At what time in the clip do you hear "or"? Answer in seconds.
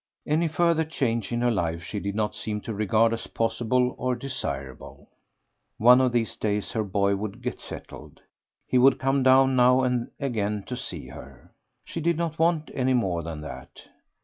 3.99-4.15